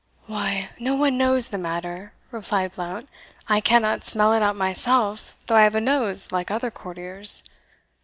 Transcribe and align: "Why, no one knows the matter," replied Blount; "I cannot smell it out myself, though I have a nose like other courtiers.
"Why, 0.25 0.69
no 0.79 0.95
one 0.95 1.15
knows 1.19 1.49
the 1.49 1.59
matter," 1.59 2.13
replied 2.31 2.73
Blount; 2.73 3.07
"I 3.47 3.61
cannot 3.61 4.03
smell 4.03 4.33
it 4.33 4.41
out 4.41 4.55
myself, 4.55 5.37
though 5.45 5.57
I 5.57 5.61
have 5.61 5.75
a 5.75 5.79
nose 5.79 6.31
like 6.31 6.49
other 6.49 6.71
courtiers. 6.71 7.43